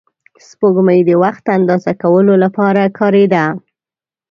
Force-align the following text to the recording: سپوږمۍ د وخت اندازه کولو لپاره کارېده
سپوږمۍ 0.47 0.99
د 1.05 1.11
وخت 1.23 1.45
اندازه 1.57 1.91
کولو 2.03 2.33
لپاره 2.43 2.81
کارېده 2.99 3.45